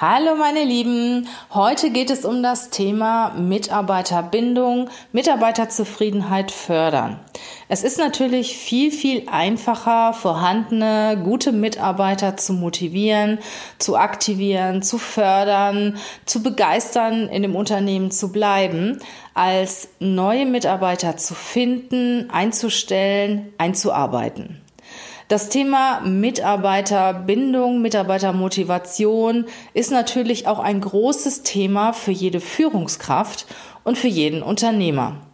Hallo 0.00 0.36
meine 0.36 0.62
Lieben, 0.62 1.26
heute 1.52 1.90
geht 1.90 2.10
es 2.10 2.24
um 2.24 2.40
das 2.40 2.70
Thema 2.70 3.30
Mitarbeiterbindung, 3.30 4.90
Mitarbeiterzufriedenheit 5.10 6.52
fördern. 6.52 7.18
Es 7.68 7.82
ist 7.82 7.98
natürlich 7.98 8.56
viel, 8.56 8.92
viel 8.92 9.28
einfacher, 9.28 10.12
vorhandene, 10.12 11.20
gute 11.24 11.50
Mitarbeiter 11.50 12.36
zu 12.36 12.52
motivieren, 12.52 13.40
zu 13.78 13.96
aktivieren, 13.96 14.82
zu 14.82 14.98
fördern, 14.98 15.98
zu 16.26 16.44
begeistern, 16.44 17.28
in 17.28 17.42
dem 17.42 17.56
Unternehmen 17.56 18.12
zu 18.12 18.30
bleiben, 18.30 19.00
als 19.34 19.88
neue 19.98 20.46
Mitarbeiter 20.46 21.16
zu 21.16 21.34
finden, 21.34 22.30
einzustellen, 22.30 23.52
einzuarbeiten. 23.58 24.60
Das 25.28 25.50
Thema 25.50 26.00
Mitarbeiterbindung, 26.00 27.82
Mitarbeitermotivation 27.82 29.44
ist 29.74 29.90
natürlich 29.90 30.46
auch 30.46 30.58
ein 30.58 30.80
großes 30.80 31.42
Thema 31.42 31.92
für 31.92 32.12
jede 32.12 32.40
Führungskraft 32.40 33.44
und 33.84 33.98
für 33.98 34.08
jeden 34.08 34.42
Unternehmer. 34.42 35.27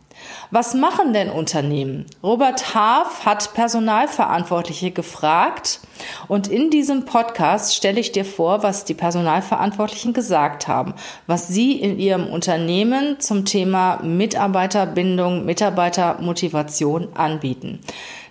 Was 0.51 0.75
machen 0.75 1.13
denn 1.13 1.31
Unternehmen? 1.31 2.07
Robert 2.23 2.75
Haaf 2.75 3.25
hat 3.25 3.55
Personalverantwortliche 3.55 4.91
gefragt 4.91 5.81
und 6.29 6.49
in 6.49 6.71
diesem 6.71 7.05
Podcast 7.07 7.75
stelle 7.75 8.01
ich 8.01 8.13
dir 8.13 8.25
vor, 8.25 8.63
was 8.63 8.85
die 8.85 8.95
Personalverantwortlichen 8.95 10.13
gesagt 10.13 10.69
haben, 10.69 10.95
was 11.27 11.49
sie 11.49 11.81
in 11.81 11.99
ihrem 11.99 12.27
Unternehmen 12.27 13.21
zum 13.21 13.45
Thema 13.45 14.01
Mitarbeiterbindung, 14.03 15.45
Mitarbeitermotivation 15.45 17.09
anbieten. 17.15 17.81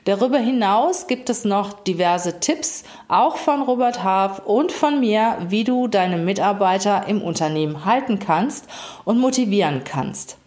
Darüber 0.05 0.37
hinaus 0.37 1.07
gibt 1.07 1.29
es 1.29 1.45
noch 1.45 1.71
diverse 1.83 2.41
Tipps, 2.41 2.83
auch 3.07 3.37
von 3.37 3.61
Robert 3.61 4.03
Haaf 4.03 4.39
und 4.39 4.71
von 4.71 4.99
mir, 4.99 5.37
wie 5.47 5.63
du 5.63 5.87
deine 5.87 6.17
Mitarbeiter 6.17 7.07
im 7.07 7.21
Unternehmen 7.21 7.85
halten 7.85 8.19
kannst 8.19 8.67
und 9.05 9.19
motivieren 9.19 9.83
kannst. 9.85 10.37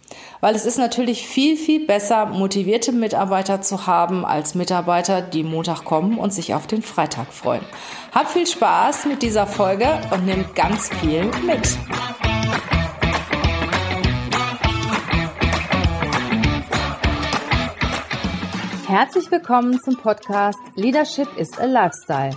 Weil 0.41 0.55
es 0.55 0.67
ist 0.67 0.77
natürlich 0.79 1.27
viel, 1.27 1.57
viel 1.57 1.87
besser, 1.87 2.27
motivierte 2.27 2.93
Mitarbeiter 2.93 3.63
zu 3.63 3.87
haben, 3.87 4.25
als 4.27 4.55
Mitarbeiter, 4.55 5.23
die 5.23 5.43
Montag 5.43 5.85
kommen 5.85 6.19
und 6.19 6.33
sich 6.33 6.53
auf 6.53 6.67
den 6.67 6.83
Freitag 6.83 7.33
freuen. 7.33 7.65
Hab 8.13 8.31
viel 8.31 8.47
Spaß 8.47 9.07
mit 9.07 9.23
dieser 9.23 9.47
Folge 9.47 9.99
und 10.11 10.27
nimm 10.27 10.45
ganz 10.55 10.91
viel 11.01 11.25
mit. 11.47 11.79
Herzlich 18.87 19.31
willkommen 19.31 19.81
zum 19.83 19.97
Podcast 19.97 20.59
Leadership 20.75 21.29
is 21.39 21.59
a 21.59 21.65
Lifestyle. 21.65 22.37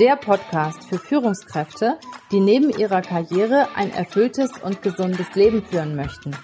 Der 0.00 0.16
Podcast 0.16 0.84
für 0.88 0.98
Führungskräfte, 0.98 1.98
die 2.32 2.40
neben 2.40 2.70
ihrer 2.70 3.02
Karriere 3.02 3.68
ein 3.76 3.92
erfülltes 3.92 4.50
und 4.62 4.82
gesundes 4.82 5.34
Leben 5.34 5.64
führen 5.64 5.96
möchten. 5.96 6.36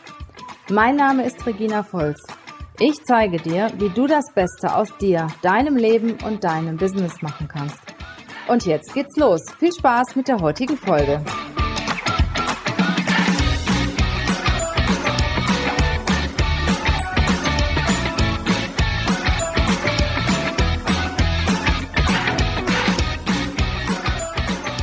Mein 0.70 0.94
Name 0.94 1.24
ist 1.24 1.44
Regina 1.44 1.82
Volz. 1.82 2.22
Ich 2.78 3.04
zeige 3.04 3.38
dir, 3.38 3.72
wie 3.78 3.88
du 3.88 4.06
das 4.06 4.32
Beste 4.32 4.72
aus 4.76 4.96
dir, 4.98 5.26
deinem 5.42 5.76
Leben 5.76 6.18
und 6.24 6.44
deinem 6.44 6.76
Business 6.76 7.20
machen 7.20 7.48
kannst. 7.48 7.80
Und 8.46 8.64
jetzt 8.64 8.94
geht's 8.94 9.16
los. 9.16 9.42
Viel 9.58 9.72
Spaß 9.72 10.14
mit 10.14 10.28
der 10.28 10.38
heutigen 10.38 10.76
Folge. 10.76 11.20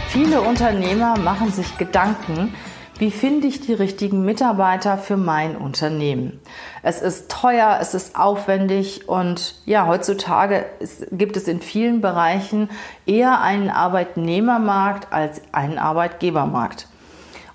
Viele 0.10 0.42
Unternehmer 0.42 1.18
machen 1.18 1.54
sich 1.54 1.78
Gedanken, 1.78 2.54
wie 3.00 3.12
finde 3.12 3.48
ich 3.48 3.62
die 3.62 3.74
richtigen 3.74 4.26
Mitarbeiter 4.26 4.98
für 4.98 5.16
mein 5.16 5.56
Unternehmen? 5.56 6.40
Es 6.84 7.02
ist 7.02 7.32
teuer, 7.32 7.78
es 7.80 7.94
ist 7.94 8.18
aufwendig 8.18 9.08
und 9.08 9.56
ja, 9.66 9.88
heutzutage 9.88 10.66
gibt 11.10 11.38
es 11.38 11.48
in 11.48 11.62
vielen 11.62 12.02
Bereichen 12.02 12.70
eher 13.06 13.40
einen 13.40 13.70
Arbeitnehmermarkt 13.70 15.14
als 15.14 15.42
einen 15.54 15.78
Arbeitgebermarkt. 15.78 16.88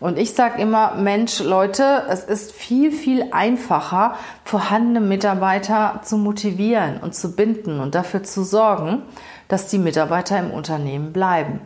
Und 0.00 0.18
ich 0.18 0.32
sage 0.32 0.60
immer, 0.60 0.94
Mensch, 0.96 1.40
Leute, 1.40 2.04
es 2.08 2.24
ist 2.24 2.52
viel, 2.52 2.90
viel 2.90 3.28
einfacher, 3.32 4.16
vorhandene 4.44 5.00
Mitarbeiter 5.00 6.00
zu 6.02 6.16
motivieren 6.16 6.98
und 7.00 7.14
zu 7.14 7.36
binden 7.36 7.80
und 7.80 7.94
dafür 7.94 8.22
zu 8.22 8.44
sorgen, 8.44 9.02
dass 9.48 9.68
die 9.68 9.78
Mitarbeiter 9.78 10.38
im 10.38 10.50
Unternehmen 10.50 11.12
bleiben. 11.12 11.60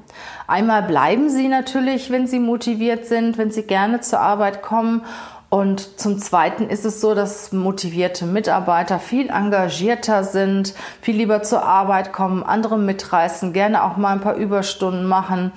Einmal 0.47 0.83
bleiben 0.83 1.31
sie 1.31 1.49
natürlich, 1.49 2.11
wenn 2.11 2.27
sie 2.27 2.41
motiviert 2.41 3.07
sind, 3.07 3.39
wenn 3.39 3.51
sie 3.51 3.63
gerne 3.63 4.01
zur 4.01 4.21
Arbeit 4.21 4.63
kommen. 4.63 5.03
Und 5.51 5.99
zum 5.99 6.19
Zweiten 6.19 6.69
ist 6.69 6.85
es 6.85 7.01
so, 7.01 7.15
dass 7.15 7.53
motivierte 7.53 8.27
Mitarbeiter 8.27 8.99
viel 8.99 9.31
engagierter 9.31 10.23
sind, 10.23 10.75
viel 11.01 11.17
lieber 11.17 11.43
zur 11.43 11.65
Arbeit 11.65 12.13
kommen, 12.13 12.43
andere 12.43 12.79
mitreißen, 12.79 13.55
gerne 13.55 13.83
auch 13.83 13.97
mal 13.97 14.13
ein 14.13 14.21
paar 14.21 14.35
Überstunden 14.35 15.07
machen 15.07 15.53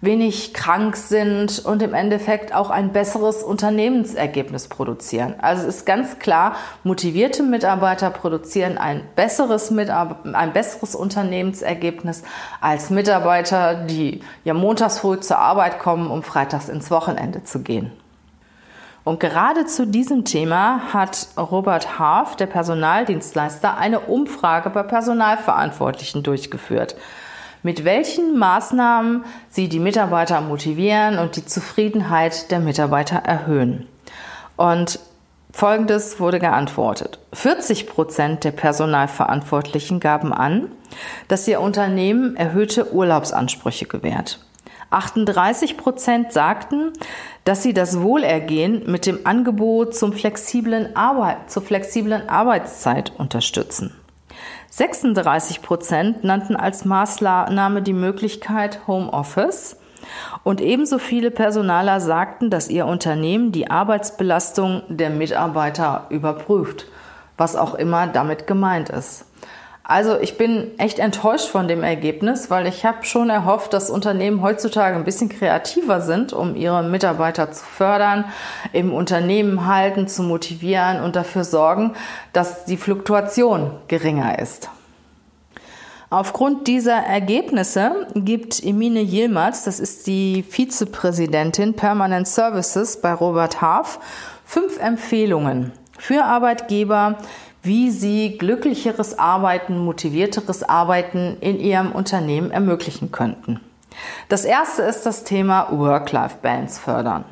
wenig 0.00 0.52
krank 0.52 0.96
sind 0.96 1.64
und 1.64 1.82
im 1.82 1.94
Endeffekt 1.94 2.54
auch 2.54 2.70
ein 2.70 2.92
besseres 2.92 3.42
Unternehmensergebnis 3.42 4.68
produzieren. 4.68 5.34
Also 5.40 5.66
ist 5.66 5.86
ganz 5.86 6.18
klar, 6.18 6.56
motivierte 6.84 7.42
Mitarbeiter 7.42 8.10
produzieren 8.10 8.76
ein 8.76 9.02
besseres, 9.16 9.70
ein 9.72 10.52
besseres 10.52 10.94
Unternehmensergebnis 10.94 12.22
als 12.60 12.90
Mitarbeiter, 12.90 13.74
die 13.74 14.20
ja 14.44 14.52
montags 14.52 14.98
früh 14.98 15.18
zur 15.20 15.38
Arbeit 15.38 15.78
kommen, 15.78 16.10
um 16.10 16.22
freitags 16.22 16.68
ins 16.68 16.90
Wochenende 16.90 17.44
zu 17.44 17.60
gehen. 17.60 17.90
Und 19.02 19.20
gerade 19.20 19.66
zu 19.66 19.86
diesem 19.86 20.24
Thema 20.24 20.92
hat 20.92 21.28
Robert 21.38 21.98
Haaf, 21.98 22.34
der 22.34 22.46
Personaldienstleister, 22.46 23.78
eine 23.78 24.00
Umfrage 24.00 24.68
bei 24.68 24.82
Personalverantwortlichen 24.82 26.24
durchgeführt 26.24 26.96
mit 27.66 27.84
welchen 27.84 28.38
Maßnahmen 28.38 29.24
sie 29.50 29.68
die 29.68 29.80
Mitarbeiter 29.80 30.40
motivieren 30.40 31.18
und 31.18 31.34
die 31.34 31.44
Zufriedenheit 31.44 32.52
der 32.52 32.60
Mitarbeiter 32.60 33.16
erhöhen. 33.16 33.88
Und 34.54 35.00
Folgendes 35.50 36.20
wurde 36.20 36.38
geantwortet. 36.38 37.18
40 37.32 37.88
Prozent 37.88 38.44
der 38.44 38.52
Personalverantwortlichen 38.52 39.98
gaben 39.98 40.32
an, 40.32 40.68
dass 41.26 41.48
ihr 41.48 41.60
Unternehmen 41.60 42.36
erhöhte 42.36 42.94
Urlaubsansprüche 42.94 43.86
gewährt. 43.86 44.38
38 44.90 45.76
Prozent 45.76 46.32
sagten, 46.32 46.92
dass 47.42 47.64
sie 47.64 47.74
das 47.74 48.00
Wohlergehen 48.00 48.88
mit 48.88 49.06
dem 49.06 49.26
Angebot 49.26 49.96
zum 49.96 50.12
flexiblen 50.12 50.94
Arbeit, 50.94 51.50
zur 51.50 51.64
flexiblen 51.64 52.28
Arbeitszeit 52.28 53.10
unterstützen. 53.18 53.92
36 54.76 55.62
Prozent 55.62 56.22
nannten 56.22 56.54
als 56.54 56.84
Maßnahme 56.84 57.80
die 57.80 57.94
Möglichkeit 57.94 58.86
Homeoffice. 58.86 59.78
Und 60.44 60.60
ebenso 60.60 60.98
viele 60.98 61.30
Personaler 61.30 61.98
sagten, 61.98 62.50
dass 62.50 62.68
ihr 62.68 62.84
Unternehmen 62.84 63.52
die 63.52 63.70
Arbeitsbelastung 63.70 64.82
der 64.88 65.08
Mitarbeiter 65.08 66.04
überprüft, 66.10 66.88
was 67.38 67.56
auch 67.56 67.74
immer 67.74 68.06
damit 68.06 68.46
gemeint 68.46 68.90
ist. 68.90 69.24
Also 69.88 70.18
ich 70.18 70.36
bin 70.36 70.76
echt 70.78 70.98
enttäuscht 70.98 71.46
von 71.46 71.68
dem 71.68 71.84
Ergebnis, 71.84 72.50
weil 72.50 72.66
ich 72.66 72.84
habe 72.84 73.04
schon 73.04 73.30
erhofft, 73.30 73.72
dass 73.72 73.88
Unternehmen 73.88 74.42
heutzutage 74.42 74.96
ein 74.96 75.04
bisschen 75.04 75.28
kreativer 75.28 76.00
sind, 76.00 76.32
um 76.32 76.56
ihre 76.56 76.82
Mitarbeiter 76.82 77.52
zu 77.52 77.64
fördern, 77.64 78.24
im 78.72 78.92
Unternehmen 78.92 79.68
halten, 79.68 80.08
zu 80.08 80.24
motivieren 80.24 81.00
und 81.00 81.14
dafür 81.14 81.44
sorgen, 81.44 81.92
dass 82.32 82.64
die 82.64 82.76
Fluktuation 82.76 83.70
geringer 83.86 84.40
ist. 84.40 84.70
Aufgrund 86.10 86.66
dieser 86.66 86.96
Ergebnisse 86.96 88.08
gibt 88.16 88.64
Emine 88.64 89.02
Yilmaz, 89.02 89.62
das 89.62 89.78
ist 89.78 90.08
die 90.08 90.42
Vizepräsidentin 90.42 91.74
Permanent 91.74 92.26
Services 92.26 93.00
bei 93.00 93.12
Robert 93.12 93.60
Half, 93.60 94.00
fünf 94.44 94.80
Empfehlungen 94.80 95.70
für 95.98 96.24
Arbeitgeber, 96.24 97.18
wie 97.66 97.90
sie 97.90 98.38
glücklicheres 98.38 99.18
Arbeiten, 99.18 99.78
motivierteres 99.78 100.62
Arbeiten 100.62 101.36
in 101.40 101.60
ihrem 101.60 101.92
Unternehmen 101.92 102.50
ermöglichen 102.50 103.12
könnten. 103.12 103.60
Das 104.28 104.44
erste 104.44 104.82
ist 104.82 105.04
das 105.06 105.24
Thema 105.24 105.68
Work-Life-Balance 105.70 106.80
fördern. 106.80 107.24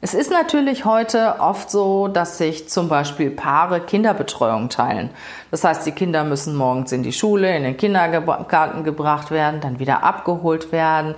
Es 0.00 0.14
ist 0.14 0.30
natürlich 0.30 0.84
heute 0.84 1.40
oft 1.40 1.70
so, 1.70 2.06
dass 2.06 2.38
sich 2.38 2.68
zum 2.68 2.88
Beispiel 2.88 3.30
Paare 3.30 3.80
Kinderbetreuung 3.80 4.68
teilen. 4.68 5.10
Das 5.50 5.64
heißt, 5.64 5.84
die 5.86 5.92
Kinder 5.92 6.22
müssen 6.22 6.54
morgens 6.54 6.92
in 6.92 7.02
die 7.02 7.12
Schule, 7.12 7.56
in 7.56 7.64
den 7.64 7.76
Kindergarten 7.76 8.84
gebracht 8.84 9.32
werden, 9.32 9.60
dann 9.60 9.80
wieder 9.80 10.04
abgeholt 10.04 10.70
werden. 10.70 11.16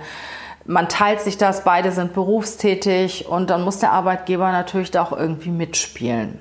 Man 0.65 0.89
teilt 0.89 1.21
sich 1.21 1.37
das, 1.37 1.63
beide 1.63 1.91
sind 1.91 2.13
berufstätig 2.13 3.27
und 3.27 3.49
dann 3.49 3.63
muss 3.63 3.79
der 3.79 3.91
Arbeitgeber 3.91 4.51
natürlich 4.51 4.91
da 4.91 5.01
auch 5.01 5.11
irgendwie 5.11 5.49
mitspielen. 5.49 6.39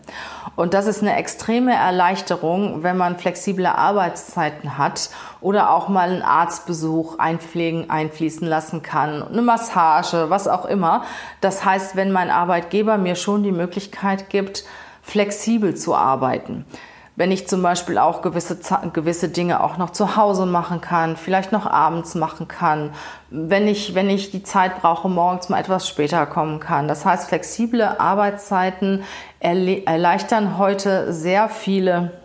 Und 0.56 0.74
das 0.74 0.86
ist 0.86 1.00
eine 1.00 1.16
extreme 1.16 1.74
Erleichterung, 1.74 2.82
wenn 2.82 2.96
man 2.96 3.18
flexible 3.18 3.66
Arbeitszeiten 3.66 4.76
hat 4.76 5.10
oder 5.40 5.70
auch 5.70 5.88
mal 5.88 6.10
einen 6.10 6.22
Arztbesuch 6.22 7.18
einpflegen, 7.18 7.88
einfließen 7.88 8.46
lassen 8.46 8.82
kann, 8.82 9.22
eine 9.22 9.42
Massage, 9.42 10.28
was 10.28 10.48
auch 10.48 10.66
immer. 10.66 11.04
Das 11.40 11.64
heißt, 11.64 11.96
wenn 11.96 12.12
mein 12.12 12.30
Arbeitgeber 12.30 12.98
mir 12.98 13.14
schon 13.14 13.42
die 13.42 13.52
Möglichkeit 13.52 14.28
gibt, 14.28 14.64
flexibel 15.02 15.74
zu 15.74 15.94
arbeiten 15.94 16.66
wenn 17.20 17.32
ich 17.32 17.46
zum 17.46 17.60
Beispiel 17.60 17.98
auch 17.98 18.22
gewisse, 18.22 18.56
gewisse 18.94 19.28
Dinge 19.28 19.62
auch 19.62 19.76
noch 19.76 19.90
zu 19.90 20.16
Hause 20.16 20.46
machen 20.46 20.80
kann, 20.80 21.18
vielleicht 21.18 21.52
noch 21.52 21.66
abends 21.66 22.14
machen 22.14 22.48
kann, 22.48 22.94
wenn 23.28 23.68
ich, 23.68 23.94
wenn 23.94 24.08
ich 24.08 24.30
die 24.30 24.42
Zeit 24.42 24.80
brauche, 24.80 25.06
morgens 25.10 25.50
mal 25.50 25.60
etwas 25.60 25.86
später 25.86 26.24
kommen 26.24 26.60
kann. 26.60 26.88
Das 26.88 27.04
heißt, 27.04 27.28
flexible 27.28 27.82
Arbeitszeiten 27.82 29.04
erleichtern 29.38 30.56
heute 30.56 31.12
sehr 31.12 31.50
viele 31.50 32.19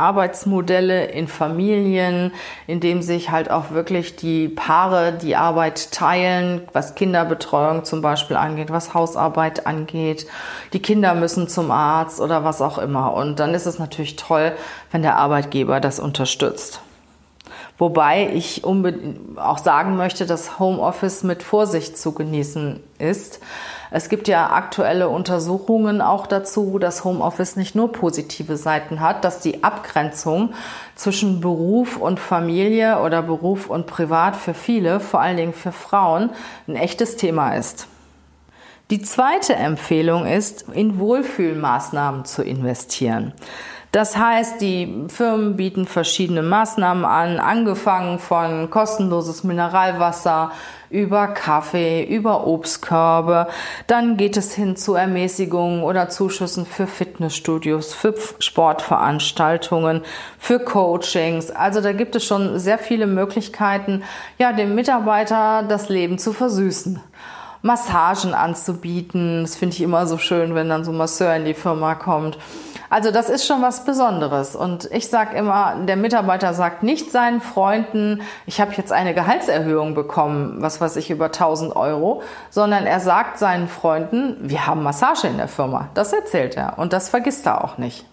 Arbeitsmodelle 0.00 1.06
in 1.06 1.28
Familien, 1.28 2.32
in 2.66 2.80
dem 2.80 3.02
sich 3.02 3.30
halt 3.30 3.50
auch 3.50 3.70
wirklich 3.70 4.16
die 4.16 4.48
Paare 4.48 5.12
die 5.12 5.36
Arbeit 5.36 5.92
teilen, 5.92 6.62
was 6.72 6.94
Kinderbetreuung 6.94 7.84
zum 7.84 8.02
Beispiel 8.02 8.36
angeht, 8.36 8.70
was 8.70 8.94
Hausarbeit 8.94 9.66
angeht. 9.66 10.26
Die 10.72 10.82
Kinder 10.82 11.14
müssen 11.14 11.48
zum 11.48 11.70
Arzt 11.70 12.20
oder 12.20 12.42
was 12.44 12.60
auch 12.60 12.78
immer. 12.78 13.14
Und 13.14 13.38
dann 13.38 13.54
ist 13.54 13.66
es 13.66 13.78
natürlich 13.78 14.16
toll, 14.16 14.52
wenn 14.90 15.02
der 15.02 15.16
Arbeitgeber 15.16 15.80
das 15.80 16.00
unterstützt. 16.00 16.80
Wobei 17.80 18.28
ich 18.34 18.62
auch 18.64 19.56
sagen 19.56 19.96
möchte, 19.96 20.26
dass 20.26 20.58
Homeoffice 20.58 21.22
mit 21.22 21.42
Vorsicht 21.42 21.96
zu 21.96 22.12
genießen 22.12 22.78
ist. 22.98 23.40
Es 23.90 24.10
gibt 24.10 24.28
ja 24.28 24.50
aktuelle 24.50 25.08
Untersuchungen 25.08 26.02
auch 26.02 26.26
dazu, 26.26 26.78
dass 26.78 27.04
Homeoffice 27.04 27.56
nicht 27.56 27.74
nur 27.74 27.90
positive 27.90 28.58
Seiten 28.58 29.00
hat, 29.00 29.24
dass 29.24 29.40
die 29.40 29.64
Abgrenzung 29.64 30.52
zwischen 30.94 31.40
Beruf 31.40 31.96
und 31.96 32.20
Familie 32.20 33.00
oder 33.00 33.22
Beruf 33.22 33.70
und 33.70 33.86
Privat 33.86 34.36
für 34.36 34.52
viele, 34.52 35.00
vor 35.00 35.22
allen 35.22 35.38
Dingen 35.38 35.54
für 35.54 35.72
Frauen, 35.72 36.28
ein 36.68 36.76
echtes 36.76 37.16
Thema 37.16 37.54
ist. 37.54 37.86
Die 38.90 39.00
zweite 39.00 39.54
Empfehlung 39.54 40.26
ist, 40.26 40.66
in 40.74 40.98
Wohlfühlmaßnahmen 40.98 42.26
zu 42.26 42.42
investieren. 42.42 43.32
Das 43.92 44.16
heißt, 44.16 44.60
die 44.60 45.06
Firmen 45.08 45.56
bieten 45.56 45.84
verschiedene 45.84 46.42
Maßnahmen 46.42 47.04
an, 47.04 47.40
angefangen 47.40 48.20
von 48.20 48.70
kostenloses 48.70 49.42
Mineralwasser 49.42 50.52
über 50.90 51.26
Kaffee, 51.28 52.04
über 52.04 52.46
Obstkörbe. 52.46 53.48
Dann 53.88 54.16
geht 54.16 54.36
es 54.36 54.54
hin 54.54 54.76
zu 54.76 54.94
Ermäßigungen 54.94 55.82
oder 55.82 56.08
Zuschüssen 56.08 56.66
für 56.66 56.86
Fitnessstudios, 56.86 57.92
für 57.92 58.14
Sportveranstaltungen, 58.38 60.02
für 60.38 60.60
Coachings. 60.60 61.50
Also 61.50 61.80
da 61.80 61.92
gibt 61.92 62.14
es 62.14 62.24
schon 62.24 62.60
sehr 62.60 62.78
viele 62.78 63.08
Möglichkeiten, 63.08 64.04
ja, 64.38 64.52
dem 64.52 64.76
Mitarbeiter 64.76 65.64
das 65.64 65.88
Leben 65.88 66.18
zu 66.18 66.32
versüßen. 66.32 67.00
Massagen 67.62 68.34
anzubieten. 68.34 69.42
Das 69.42 69.56
finde 69.56 69.74
ich 69.74 69.82
immer 69.82 70.06
so 70.06 70.16
schön, 70.16 70.54
wenn 70.54 70.68
dann 70.68 70.84
so 70.84 70.92
ein 70.92 70.96
Masseur 70.96 71.34
in 71.34 71.44
die 71.44 71.54
Firma 71.54 71.94
kommt. 71.94 72.38
Also 72.90 73.12
das 73.12 73.30
ist 73.30 73.46
schon 73.46 73.62
was 73.62 73.84
Besonderes. 73.84 74.56
Und 74.56 74.90
ich 74.92 75.08
sage 75.08 75.36
immer, 75.36 75.76
der 75.86 75.96
Mitarbeiter 75.96 76.52
sagt 76.54 76.82
nicht 76.82 77.12
seinen 77.12 77.40
Freunden, 77.40 78.22
ich 78.46 78.60
habe 78.60 78.72
jetzt 78.72 78.90
eine 78.90 79.14
Gehaltserhöhung 79.14 79.94
bekommen, 79.94 80.56
was 80.58 80.80
weiß 80.80 80.96
ich, 80.96 81.08
über 81.08 81.26
1000 81.26 81.76
Euro, 81.76 82.22
sondern 82.50 82.86
er 82.86 82.98
sagt 82.98 83.38
seinen 83.38 83.68
Freunden, 83.68 84.36
wir 84.40 84.66
haben 84.66 84.82
Massage 84.82 85.28
in 85.28 85.36
der 85.36 85.46
Firma. 85.46 85.88
Das 85.94 86.12
erzählt 86.12 86.56
er 86.56 86.78
und 86.78 86.92
das 86.92 87.08
vergisst 87.08 87.46
er 87.46 87.64
auch 87.64 87.78
nicht. 87.78 88.04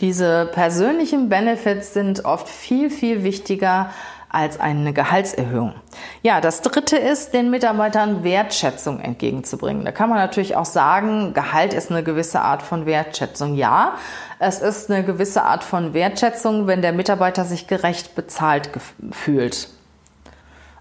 Diese 0.00 0.46
persönlichen 0.52 1.28
Benefits 1.28 1.92
sind 1.92 2.24
oft 2.24 2.48
viel, 2.48 2.90
viel 2.90 3.24
wichtiger 3.24 3.90
als 4.36 4.60
eine 4.60 4.92
Gehaltserhöhung. 4.92 5.72
Ja, 6.20 6.42
das 6.42 6.60
dritte 6.60 6.98
ist, 6.98 7.32
den 7.32 7.50
Mitarbeitern 7.50 8.22
Wertschätzung 8.22 9.00
entgegenzubringen. 9.00 9.86
Da 9.86 9.92
kann 9.92 10.10
man 10.10 10.18
natürlich 10.18 10.56
auch 10.56 10.66
sagen, 10.66 11.32
Gehalt 11.32 11.72
ist 11.72 11.90
eine 11.90 12.04
gewisse 12.04 12.42
Art 12.42 12.60
von 12.60 12.84
Wertschätzung. 12.84 13.54
Ja, 13.54 13.94
es 14.38 14.60
ist 14.60 14.90
eine 14.90 15.04
gewisse 15.04 15.42
Art 15.42 15.64
von 15.64 15.94
Wertschätzung, 15.94 16.66
wenn 16.66 16.82
der 16.82 16.92
Mitarbeiter 16.92 17.46
sich 17.46 17.66
gerecht 17.66 18.14
bezahlt 18.14 18.68
fühlt. 19.10 19.70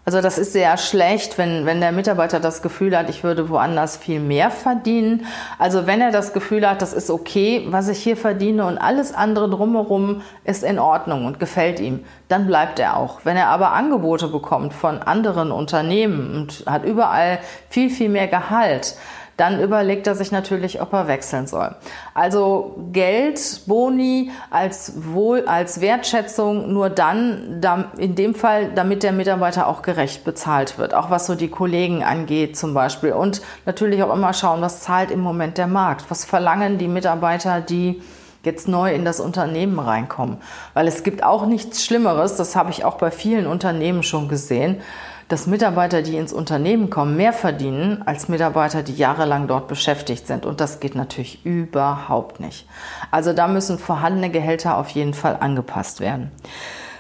Also 0.08 0.22
das 0.22 0.38
ist 0.38 0.54
sehr 0.54 0.78
schlecht, 0.78 1.40
wenn, 1.40 1.66
wenn 1.66 1.82
der 1.82 1.92
Mitarbeiter 1.92 2.40
das 2.40 2.62
Gefühl 2.62 2.96
hat, 2.96 3.10
ich 3.10 3.24
würde 3.24 3.50
woanders 3.50 3.98
viel 3.98 4.20
mehr 4.20 4.52
verdienen. 4.52 5.26
Also 5.58 5.88
wenn 5.88 6.00
er 6.00 6.12
das 6.12 6.32
Gefühl 6.32 6.70
hat, 6.70 6.84
das 6.84 6.94
ist 6.94 7.10
okay, 7.10 7.66
was 7.70 7.88
ich 7.88 8.04
hier 8.04 8.16
verdiene 8.16 8.68
und 8.68 8.78
alles 8.78 9.16
andere 9.16 9.50
drumherum 9.50 10.22
ist 10.44 10.64
in 10.64 10.78
Ordnung 10.78 11.26
und 11.26 11.40
gefällt 11.40 11.80
ihm, 11.80 12.06
dann 12.28 12.46
bleibt 12.46 12.78
er 12.78 12.98
auch. 12.98 13.22
Wenn 13.24 13.36
er 13.36 13.48
aber 13.48 13.72
Angebote 13.72 14.28
bekommt 14.28 14.74
von 14.74 15.02
anderen 15.02 15.52
Unternehmen 15.52 16.36
und 16.36 16.72
hat 16.72 16.86
überall 16.86 17.40
viel, 17.72 17.90
viel 17.90 18.10
mehr 18.10 18.28
Gehalt, 18.28 18.96
dann 19.38 19.62
überlegt 19.62 20.08
er 20.08 20.16
sich 20.16 20.32
natürlich, 20.32 20.82
ob 20.82 20.94
er 20.94 21.08
wechseln 21.08 21.46
soll. 21.46 21.76
Also 22.14 22.76
Geld, 22.94 23.62
Boni 23.66 24.32
als 24.50 24.94
Wohl, 25.14 25.46
als 25.46 25.82
Wertschätzung 25.82 26.72
nur 26.72 26.90
dann, 26.90 27.62
in 27.98 28.16
dem 28.16 28.34
Fall, 28.34 28.72
damit 28.74 29.04
der 29.04 29.12
Mitarbeiter 29.12 29.68
auch 29.68 29.82
gerecht 29.82 30.24
bezahlt 30.24 30.78
wird. 30.78 30.94
Auch 30.94 31.10
was 31.10 31.26
so 31.26 31.36
die 31.36 31.50
Kollegen 31.50 32.04
angeht 32.04 32.56
zum 32.56 32.74
Beispiel. 32.74 33.12
Und 33.12 33.42
natürlich 33.66 34.02
auch 34.04 34.14
immer 34.14 34.34
schauen, 34.34 34.62
was 34.62 34.82
zahlt 34.82 35.12
im 35.12 35.20
Moment 35.20 35.58
der 35.58 35.68
Markt? 35.68 36.06
Was 36.10 36.24
verlangen 36.24 36.78
die 36.78 36.88
Mitarbeiter, 36.88 37.60
die 37.60 38.02
jetzt 38.44 38.68
neu 38.70 38.94
in 38.94 39.04
das 39.04 39.20
Unternehmen 39.20 39.80
reinkommen? 39.80 40.38
Weil 40.74 40.88
es 40.88 41.04
gibt 41.04 41.24
auch 41.24 41.46
nichts 41.46 41.84
Schlimmeres, 41.84 42.38
das 42.38 42.56
habe 42.56 42.70
ich 42.70 42.86
auch 42.86 42.96
bei 42.96 43.12
vielen 43.12 43.48
Unternehmen 43.48 44.04
schon 44.04 44.30
gesehen, 44.30 44.82
dass 45.28 45.48
Mitarbeiter, 45.48 46.02
die 46.02 46.18
ins 46.18 46.34
Unternehmen 46.34 46.90
kommen, 46.90 47.18
mehr 47.18 47.34
verdienen 47.34 48.04
als 48.06 48.28
Mitarbeiter, 48.30 48.84
die 48.84 48.94
jahrelang 48.94 49.48
dort 49.48 49.68
beschäftigt 49.68 50.28
sind. 50.28 50.46
Und 50.46 50.62
das 50.62 50.80
geht 50.80 50.96
natürlich 50.96 51.44
überhaupt 51.46 52.40
nicht. 52.40 52.68
Also 53.10 53.34
da 53.34 53.48
müssen 53.48 53.80
vorhandene 53.80 54.30
Gehälter 54.30 54.78
auf 54.78 54.90
jeden 54.90 55.14
Fall 55.14 55.38
angepasst 55.40 56.00
werden. 56.00 56.32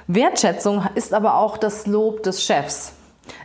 Wertschätzung 0.07 0.83
ist 0.95 1.13
aber 1.13 1.35
auch 1.35 1.57
das 1.57 1.87
Lob 1.87 2.23
des 2.23 2.43
Chefs. 2.43 2.93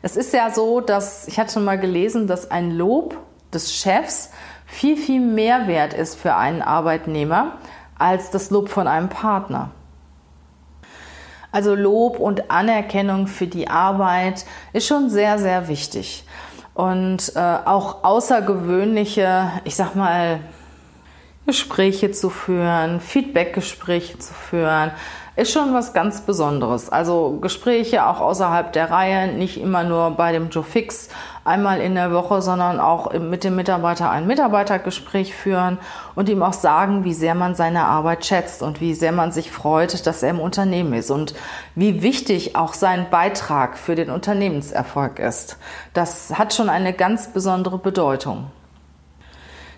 Es 0.03 0.17
ist 0.17 0.33
ja 0.33 0.51
so, 0.51 0.81
dass 0.81 1.29
ich 1.29 1.39
hatte 1.39 1.55
schon 1.55 1.65
mal 1.65 1.79
gelesen, 1.79 2.27
dass 2.27 2.51
ein 2.51 2.71
Lob 2.71 3.17
des 3.53 3.75
Chefs 3.75 4.31
viel, 4.67 4.97
viel 4.97 5.21
mehr 5.21 5.67
wert 5.67 5.95
ist 5.95 6.15
für 6.15 6.37
einen 6.37 6.63
Arbeitnehmer 6.63 7.59
als 7.99 8.31
das 8.31 8.51
Lob 8.51 8.69
von 8.69 8.87
einem 8.87 9.09
Partner. 9.09 9.71
Also 11.53 11.75
Lob 11.75 12.19
und 12.19 12.51
Anerkennung 12.51 13.27
für 13.27 13.47
die 13.47 13.69
Arbeit 13.69 14.45
ist 14.73 14.87
schon 14.87 15.11
sehr, 15.11 15.39
sehr 15.39 15.69
wichtig. 15.69 16.25
Und 16.75 17.33
äh, 17.35 17.41
auch 17.65 18.05
außergewöhnliche, 18.05 19.51
ich 19.65 19.75
sag 19.77 19.95
mal, 19.95 20.41
Gespräche 21.47 22.13
zu 22.13 22.31
führen, 22.31 23.01
Feedbackgespräche 23.01 24.19
zu 24.19 24.33
führen, 24.33 24.93
ist 25.37 25.53
schon 25.53 25.75
was 25.75 25.93
ganz 25.93 26.21
Besonderes. 26.21 26.91
Also 26.91 27.39
Gespräche 27.41 28.07
auch 28.07 28.21
außerhalb 28.21 28.73
der 28.73 28.91
Reihe, 28.91 29.33
nicht 29.33 29.61
immer 29.61 29.83
nur 29.83 30.13
bei 30.13 30.33
dem 30.33 30.51
Joe 30.51 30.63
Fix 30.63 31.09
einmal 31.45 31.81
in 31.81 31.95
der 31.95 32.13
Woche, 32.13 32.43
sondern 32.43 32.81
auch 32.81 33.13
mit 33.15 33.45
dem 33.45 33.57
Mitarbeiter 33.57 34.11
ein 34.11 34.27
Mitarbeitergespräch 34.27 35.35
führen 35.35 35.79
und 36.15 36.29
ihm 36.29 36.43
auch 36.43 36.53
sagen, 36.53 37.05
wie 37.05 37.15
sehr 37.15 37.35
man 37.35 37.55
seine 37.55 37.85
Arbeit 37.85 38.25
schätzt 38.27 38.63
und 38.63 38.81
wie 38.81 38.95
sehr 38.95 39.13
man 39.13 39.33
sich 39.33 39.51
freut, 39.51 40.07
dass 40.07 40.23
er 40.23 40.31
im 40.31 40.41
Unternehmen 40.41 40.93
ist 40.93 41.11
und 41.11 41.35
wie 41.75 42.03
wichtig 42.03 42.57
auch 42.57 42.75
sein 42.75 43.07
Beitrag 43.11 43.79
für 43.79 43.95
den 43.95 44.11
Unternehmenserfolg 44.11 45.19
ist. 45.19 45.57
Das 45.95 46.39
hat 46.39 46.55
schon 46.55 46.69
eine 46.69 46.93
ganz 46.93 47.33
besondere 47.33 47.79
Bedeutung. 47.79 48.51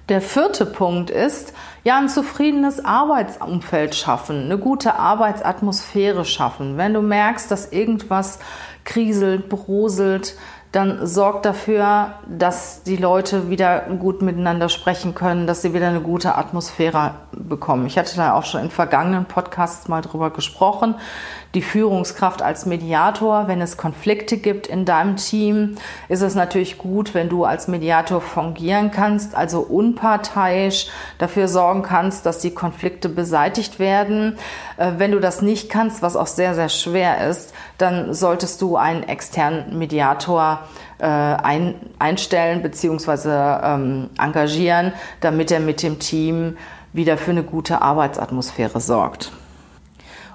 Der 0.09 0.21
vierte 0.21 0.67
Punkt 0.67 1.11
ist, 1.11 1.55
ja, 1.85 1.97
ein 1.99 2.09
zufriedenes 2.09 2.85
Arbeitsumfeld 2.85 3.95
schaffen, 3.95 4.45
eine 4.45 4.59
gute 4.59 4.97
Arbeitsatmosphäre 4.97 6.25
schaffen. 6.25 6.77
Wenn 6.77 6.93
du 6.93 7.03
merkst, 7.03 7.51
dass 7.51 7.73
irgendwas 7.73 8.41
kriselt, 8.85 9.49
broselt, 9.49 10.35
dann 10.73 11.07
sorgt 11.07 11.45
dafür, 11.45 12.15
dass 12.27 12.83
die 12.83 12.97
Leute 12.97 13.51
wieder 13.51 13.81
gut 13.99 14.23
miteinander 14.23 14.71
sprechen 14.71 15.15
können, 15.15 15.47
dass 15.47 15.61
sie 15.61 15.75
wieder 15.75 15.89
eine 15.89 16.01
gute 16.01 16.35
Atmosphäre 16.35 17.15
bekommen. 17.33 17.87
Ich 17.87 17.99
hatte 17.99 18.17
da 18.17 18.33
auch 18.33 18.45
schon 18.45 18.63
in 18.63 18.71
vergangenen 18.71 19.27
Podcasts 19.27 19.89
mal 19.89 20.01
drüber 20.01 20.31
gesprochen. 20.31 20.95
Die 21.55 21.61
Führungskraft 21.61 22.41
als 22.41 22.65
Mediator, 22.65 23.47
wenn 23.47 23.61
es 23.61 23.77
Konflikte 23.77 24.39
gibt 24.39 24.67
in 24.67 24.87
deinem 24.87 25.17
Team, 25.17 25.77
ist 26.09 26.23
es 26.23 26.35
natürlich 26.35 26.79
gut, 26.79 27.13
wenn 27.13 27.29
du 27.29 27.45
als 27.45 27.69
Mediator 27.69 28.23
fungieren 28.23 28.91
kannst, 28.91 29.35
also 29.35 29.61
unparteiisch 29.61 30.87
dafür 31.19 31.49
sorgen 31.49 31.83
kannst, 31.83 32.25
dass 32.25 32.39
die 32.39 32.53
Konflikte 32.53 33.11
beseitigt 33.11 33.79
werden. 33.79 34.39
Äh, 34.79 34.93
wenn 34.97 35.13
du 35.13 35.21
das 35.21 35.43
nicht 35.43 35.69
kannst, 35.69 36.01
was 36.01 36.17
auch 36.17 36.27
sehr, 36.27 36.55
sehr 36.55 36.71
schwer 36.71 37.29
ist, 37.29 37.53
dann 37.77 38.15
solltest 38.15 38.63
du 38.63 38.77
einen 38.77 39.03
externen 39.03 39.79
Mediator 39.79 40.61
äh, 41.01 41.05
ein, 41.05 41.75
einstellen 41.99 42.63
bzw. 42.63 43.29
Ähm, 43.63 44.09
engagieren, 44.19 44.93
damit 45.21 45.51
er 45.51 45.61
mit 45.61 45.83
dem 45.83 45.99
Team 45.99 46.57
wieder 46.95 47.19
für 47.19 47.33
eine 47.33 47.43
gute 47.43 47.83
Arbeitsatmosphäre 47.83 48.81
sorgt. 48.81 49.33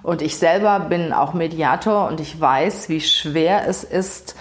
Und 0.04 0.22
ich 0.22 0.38
selber 0.38 0.80
bin 0.80 1.14
auch 1.14 1.34
Mediator 1.34 2.08
und 2.08 2.20
ich 2.20 2.40
weiß, 2.40 2.90
wie 2.90 3.02
schwer 3.02 3.68
es 3.68 3.84
ist, 3.84 4.36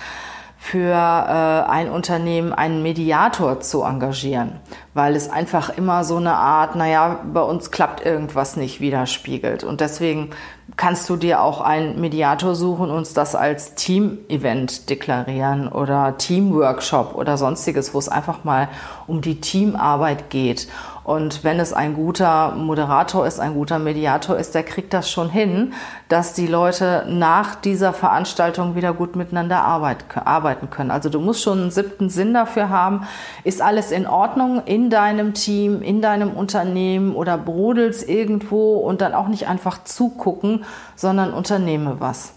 für 0.67 0.91
äh, 0.91 1.71
ein 1.71 1.89
Unternehmen 1.89 2.53
einen 2.53 2.83
Mediator 2.83 3.61
zu 3.61 3.85
engagieren, 3.85 4.59
weil 4.95 5.15
es 5.15 5.31
einfach 5.31 5.71
immer 5.71 6.03
so 6.03 6.17
eine 6.17 6.35
Art, 6.35 6.75
naja, 6.75 7.21
bei 7.33 7.43
uns 7.43 7.71
klappt 7.71 8.05
irgendwas 8.05 8.57
nicht, 8.57 8.81
widerspiegelt. 8.81 9.63
Und 9.63 9.81
deswegen 9.81 10.31
kannst 10.77 11.09
du 11.09 11.15
dir 11.15 11.41
auch 11.41 11.61
einen 11.61 12.01
Mediator 12.01 12.57
suchen 12.57 12.91
und 12.91 12.97
uns 12.97 13.15
das 13.15 13.37
als 13.37 13.77
Team-Event 13.77 14.91
deklarieren 14.91 15.69
oder 15.69 16.19
Team-Workshop 16.19 17.15
oder 17.15 17.37
sonstiges, 17.37 17.95
wo 17.95 17.99
es 18.01 18.09
einfach 18.09 18.43
mal 18.43 18.69
um 19.07 19.21
die 19.21 19.41
Teamarbeit 19.41 20.31
geht. 20.31 20.67
Und 21.07 21.45
wenn 21.45 21.61
es 21.61 21.73
ein 21.73 21.95
guter 21.95 22.51
Moderator 22.57 23.29
ist, 23.29 23.39
ein 23.39 23.55
guter 23.55 23.79
Mediator 23.79 24.37
ist, 24.37 24.57
der 24.57 24.65
kriegt 24.65 24.93
das 24.93 25.09
schon 25.09 25.31
hin, 25.31 25.73
dass 26.09 26.33
die 26.33 26.49
Leute 26.49 27.07
nach 27.09 27.55
dieser 27.55 27.93
Veranstaltung 27.93 28.75
wieder 28.75 28.93
gut 28.93 29.15
miteinander 29.15 29.63
arbeiten 29.63 30.69
können. 30.69 30.91
Also 30.91 31.09
du 31.09 31.21
musst 31.21 31.45
schon 31.45 31.61
einen 31.61 31.71
siebten 31.71 32.11
Sinn 32.11 32.35
dafür 32.35 32.71
haben. 32.71 33.07
Ist 33.45 33.63
alles 33.63 33.93
in 33.93 34.09
Ordnung 34.09 34.65
in 34.65 34.91
deinem 34.91 35.33
Team, 35.33 35.81
in 35.81 36.03
deinem 36.03 36.33
Unternehmen 36.33 37.15
oder 37.15 37.39
brodelst 37.39 38.09
irgendwo 38.09 38.79
und 38.79 39.01
dann 39.01 39.15
auch 39.15 39.29
nicht 39.29 39.47
einfach 39.47 39.85
zugucken, 39.85 40.65
sondern 40.97 41.33
unternehme 41.33 42.01
was. 42.01 42.36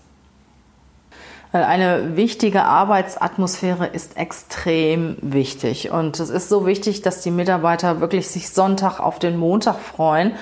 Weil 1.52 1.64
eine 1.64 2.16
wichtige 2.16 2.64
Arbeitsatmosphäre 2.64 3.88
ist 3.88 4.18
extrem 4.18 5.18
wichtig. 5.22 5.92
Und 5.92 6.20
es 6.20 6.30
ist 6.30 6.48
so 6.48 6.68
wichtig, 6.68 7.02
dass 7.02 7.22
die 7.22 7.32
Mitarbeiter 7.32 8.02
wirklich 8.02 8.28
sich 8.28 8.52
Sonntag 8.52 9.00
auf 9.00 9.18
den 9.18 9.38
Montag 9.38 9.80
freuen 9.80 10.34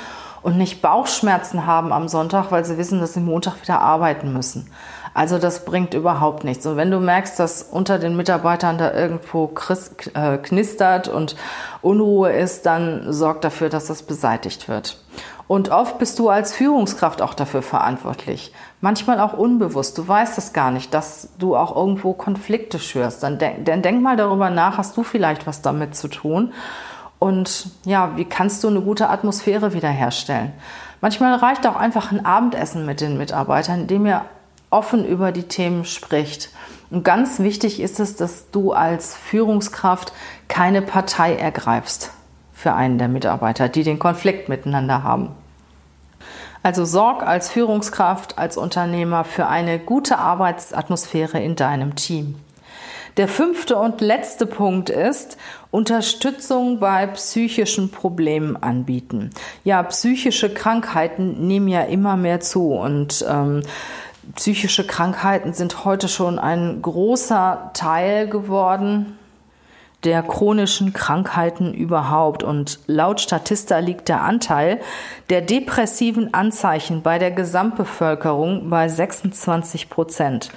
und 0.41 0.57
nicht 0.57 0.81
Bauchschmerzen 0.81 1.65
haben 1.65 1.93
am 1.93 2.07
Sonntag, 2.09 2.51
weil 2.51 2.65
sie 2.65 2.77
wissen, 2.77 2.99
dass 2.99 3.13
sie 3.13 3.21
Montag 3.21 3.61
wieder 3.61 3.79
arbeiten 3.79 4.33
müssen. 4.33 4.69
Also 5.13 5.39
das 5.39 5.65
bringt 5.65 5.93
überhaupt 5.93 6.43
nichts. 6.43 6.65
Und 6.67 6.77
wenn 6.77 6.91
du 6.91 6.99
merkst, 6.99 7.39
dass 7.39 7.63
unter 7.63 7.97
den 7.97 8.15
Mitarbeitern 8.15 8.77
da 8.77 8.93
irgendwo 8.93 9.51
äh, 10.13 10.37
knistert 10.37 11.07
und 11.07 11.35
Unruhe 11.81 12.31
ist, 12.31 12.65
dann 12.65 13.11
sorg 13.11 13.41
dafür, 13.41 13.69
dass 13.69 13.87
das 13.87 14.03
beseitigt 14.03 14.69
wird. 14.69 14.99
Und 15.47 15.69
oft 15.69 15.97
bist 15.97 16.19
du 16.19 16.29
als 16.29 16.53
Führungskraft 16.53 17.21
auch 17.21 17.33
dafür 17.33 17.61
verantwortlich. 17.61 18.51
Manchmal 18.81 19.21
auch 19.21 19.33
unbewusst. 19.33 19.97
Du 19.97 20.05
weißt 20.05 20.37
es 20.37 20.51
gar 20.51 20.71
nicht, 20.71 20.93
dass 20.93 21.29
du 21.39 21.55
auch 21.55 21.75
irgendwo 21.75 22.13
Konflikte 22.13 22.79
schürst. 22.79 23.23
Dann, 23.23 23.37
denk, 23.37 23.63
dann 23.65 23.81
denk 23.81 24.01
mal 24.01 24.17
darüber 24.17 24.49
nach, 24.49 24.77
hast 24.77 24.97
du 24.97 25.03
vielleicht 25.03 25.47
was 25.47 25.61
damit 25.61 25.95
zu 25.95 26.09
tun? 26.09 26.51
Und 27.19 27.69
ja, 27.85 28.11
wie 28.17 28.25
kannst 28.25 28.63
du 28.63 28.67
eine 28.67 28.81
gute 28.81 29.09
Atmosphäre 29.09 29.73
wiederherstellen? 29.73 30.51
Manchmal 30.99 31.35
reicht 31.35 31.65
auch 31.65 31.77
einfach 31.77 32.11
ein 32.11 32.25
Abendessen 32.25 32.85
mit 32.85 32.99
den 32.99 33.17
Mitarbeitern, 33.17 33.81
in 33.81 33.87
dem 33.87 34.05
ihr 34.05 34.23
offen 34.69 35.05
über 35.05 35.31
die 35.31 35.43
Themen 35.43 35.85
spricht. 35.85 36.49
Und 36.89 37.03
ganz 37.03 37.39
wichtig 37.39 37.79
ist 37.79 37.99
es, 38.01 38.17
dass 38.17 38.51
du 38.51 38.73
als 38.73 39.15
Führungskraft 39.15 40.11
keine 40.49 40.81
Partei 40.81 41.35
ergreifst 41.35 42.11
für 42.57 42.73
einen 42.73 42.97
der 42.97 43.07
Mitarbeiter, 43.07 43.69
die 43.69 43.83
den 43.83 43.99
Konflikt 43.99 44.49
miteinander 44.49 45.03
haben. 45.03 45.29
Also 46.63 46.85
sorg 46.85 47.21
als 47.21 47.51
Führungskraft, 47.51 48.39
als 48.39 48.57
Unternehmer 48.57 49.25
für 49.25 49.45
eine 49.45 49.77
gute 49.77 50.17
Arbeitsatmosphäre 50.17 51.39
in 51.39 51.55
deinem 51.55 51.95
Team. 51.95 52.33
Der 53.17 53.27
fünfte 53.27 53.75
und 53.75 54.01
letzte 54.01 54.47
Punkt 54.47 54.89
ist 54.89 55.37
Unterstützung 55.69 56.79
bei 56.79 57.05
psychischen 57.05 57.91
Problemen 57.91 58.57
anbieten. 58.57 59.29
Ja, 59.63 59.83
psychische 59.83 60.51
Krankheiten 60.51 61.47
nehmen 61.47 61.67
ja 61.67 61.81
immer 61.81 62.17
mehr 62.17 62.39
zu 62.39 62.73
und 62.73 63.23
ähm, 63.29 63.61
psychische 64.35 64.85
Krankheiten 64.85 65.53
sind 65.53 65.85
heute 65.85 66.07
schon 66.07 66.39
ein 66.39 66.81
großer 66.81 67.69
Teil 67.75 68.27
geworden 68.27 69.16
der 70.03 70.23
chronischen 70.23 70.93
Krankheiten 70.93 71.73
überhaupt. 71.73 72.43
Und 72.43 72.79
laut 72.87 73.21
Statista 73.21 73.79
liegt 73.79 74.09
der 74.09 74.21
Anteil 74.21 74.79
der 75.29 75.41
depressiven 75.41 76.33
Anzeichen 76.33 77.01
bei 77.01 77.19
der 77.19 77.31
Gesamtbevölkerung 77.31 78.69
bei 78.69 78.87
26 78.87 79.89
Prozent. 79.89 80.49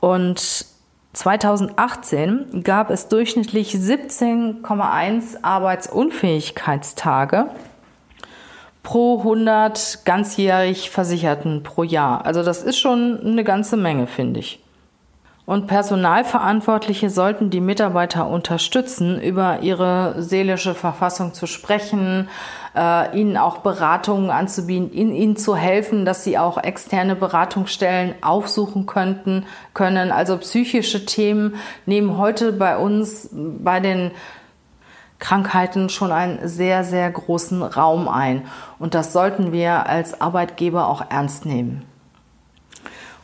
Und 0.00 0.66
2018 1.14 2.62
gab 2.64 2.90
es 2.90 3.08
durchschnittlich 3.08 3.74
17,1 3.74 5.42
Arbeitsunfähigkeitstage 5.42 7.46
pro 8.82 9.18
100 9.18 10.04
ganzjährig 10.04 10.90
Versicherten 10.90 11.62
pro 11.62 11.84
Jahr. 11.84 12.26
Also 12.26 12.42
das 12.42 12.62
ist 12.62 12.78
schon 12.78 13.20
eine 13.20 13.44
ganze 13.44 13.76
Menge, 13.76 14.06
finde 14.06 14.40
ich. 14.40 14.63
Und 15.46 15.66
Personalverantwortliche 15.66 17.10
sollten 17.10 17.50
die 17.50 17.60
Mitarbeiter 17.60 18.26
unterstützen, 18.26 19.20
über 19.20 19.60
ihre 19.60 20.22
seelische 20.22 20.74
Verfassung 20.74 21.34
zu 21.34 21.46
sprechen, 21.46 22.30
äh, 22.74 23.18
ihnen 23.18 23.36
auch 23.36 23.58
Beratungen 23.58 24.30
anzubieten, 24.30 24.90
ihnen, 24.90 25.14
ihnen 25.14 25.36
zu 25.36 25.54
helfen, 25.54 26.06
dass 26.06 26.24
sie 26.24 26.38
auch 26.38 26.56
externe 26.56 27.14
Beratungsstellen 27.14 28.14
aufsuchen 28.22 28.86
könnten, 28.86 29.44
können. 29.74 30.12
Also 30.12 30.38
psychische 30.38 31.04
Themen 31.04 31.56
nehmen 31.84 32.16
heute 32.16 32.52
bei 32.52 32.78
uns 32.78 33.28
bei 33.32 33.80
den 33.80 34.12
Krankheiten 35.18 35.90
schon 35.90 36.10
einen 36.10 36.48
sehr, 36.48 36.84
sehr 36.84 37.10
großen 37.10 37.62
Raum 37.62 38.08
ein. 38.08 38.46
Und 38.78 38.94
das 38.94 39.12
sollten 39.12 39.52
wir 39.52 39.86
als 39.86 40.22
Arbeitgeber 40.22 40.88
auch 40.88 41.04
ernst 41.10 41.44
nehmen. 41.44 41.84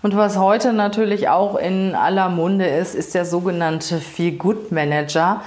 Und 0.02 0.16
was 0.16 0.38
heute 0.38 0.73
natürlich 0.73 1.28
auch 1.28 1.57
in 1.57 1.95
aller 1.95 2.30
Munde 2.30 2.66
ist, 2.66 2.95
ist 2.95 3.14
der 3.14 3.26
sogenannte 3.26 3.99
Feel 3.99 4.33
Good 4.33 4.73
Manager, 4.73 5.42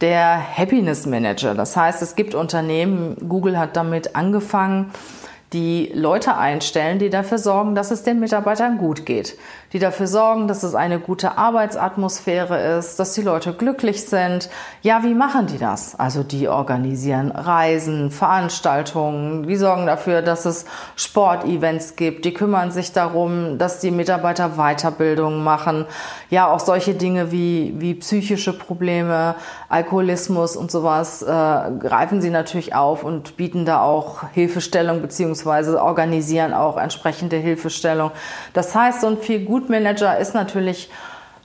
der 0.00 0.40
Happiness 0.56 1.04
Manager. 1.04 1.54
Das 1.54 1.76
heißt, 1.76 2.00
es 2.00 2.16
gibt 2.16 2.34
Unternehmen, 2.34 3.16
Google 3.28 3.58
hat 3.58 3.76
damit 3.76 4.16
angefangen, 4.16 4.92
die 5.52 5.90
Leute 5.94 6.36
einstellen, 6.36 6.98
die 6.98 7.10
dafür 7.10 7.38
sorgen, 7.38 7.74
dass 7.74 7.90
es 7.90 8.02
den 8.02 8.20
Mitarbeitern 8.20 8.78
gut 8.78 9.06
geht, 9.06 9.36
die 9.72 9.78
dafür 9.78 10.06
sorgen, 10.06 10.48
dass 10.48 10.62
es 10.62 10.74
eine 10.74 10.98
gute 10.98 11.38
Arbeitsatmosphäre 11.38 12.78
ist, 12.78 12.98
dass 12.98 13.14
die 13.14 13.22
Leute 13.22 13.52
glücklich 13.52 14.04
sind. 14.04 14.48
Ja, 14.82 15.02
wie 15.02 15.14
machen 15.14 15.46
die 15.46 15.58
das? 15.58 15.98
Also 15.98 16.22
die 16.22 16.48
organisieren 16.48 17.30
Reisen, 17.30 18.10
Veranstaltungen, 18.10 19.46
die 19.46 19.56
sorgen 19.56 19.86
dafür, 19.86 20.22
dass 20.22 20.44
es 20.44 20.64
Sportevents 20.96 21.96
gibt, 21.96 22.24
die 22.24 22.34
kümmern 22.34 22.70
sich 22.70 22.92
darum, 22.92 23.58
dass 23.58 23.80
die 23.80 23.90
Mitarbeiter 23.90 24.56
Weiterbildungen 24.56 25.44
machen. 25.44 25.86
Ja, 26.30 26.50
auch 26.50 26.60
solche 26.60 26.94
Dinge 26.94 27.30
wie, 27.30 27.74
wie 27.78 27.94
psychische 27.94 28.52
Probleme, 28.52 29.34
Alkoholismus 29.68 30.56
und 30.56 30.70
sowas 30.70 31.22
äh, 31.22 31.26
greifen 31.26 32.20
sie 32.20 32.30
natürlich 32.30 32.74
auf 32.74 33.04
und 33.04 33.36
bieten 33.36 33.64
da 33.64 33.82
auch 33.82 34.24
Hilfestellung 34.32 35.02
beziehungsweise 35.02 35.38
beziehungsweise 35.38 35.82
organisieren 35.82 36.54
auch 36.54 36.76
entsprechende 36.76 37.36
Hilfestellung. 37.36 38.10
Das 38.52 38.74
heißt, 38.74 39.00
so 39.00 39.08
ein 39.08 39.18
viel 39.18 39.44
Gutmanager 39.58 40.18
ist 40.18 40.34
natürlich 40.34 40.90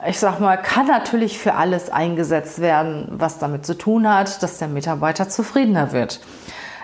ich 0.06 0.18
sag 0.18 0.38
mal, 0.38 0.56
kann 0.56 0.86
natürlich 0.86 1.38
für 1.38 1.54
alles 1.54 1.90
eingesetzt 1.90 2.60
werden, 2.60 3.06
was 3.10 3.38
damit 3.38 3.64
zu 3.64 3.74
tun 3.74 4.06
hat, 4.06 4.42
dass 4.42 4.58
der 4.58 4.68
Mitarbeiter 4.68 5.30
zufriedener 5.30 5.92
wird. 5.92 6.20